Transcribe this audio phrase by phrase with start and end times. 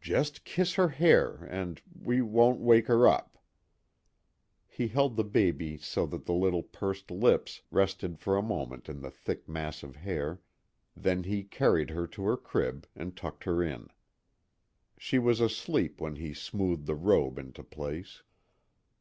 [0.00, 3.36] "Just kiss her hair and we won't wake her up."
[4.68, 9.00] He held the baby so that the little pursed lips rested for a moment in
[9.00, 10.40] the thick mass of hair,
[10.96, 13.88] then he carried her to her crib and tucked her in.
[14.98, 18.22] She was asleep when he smoothed the robe into place.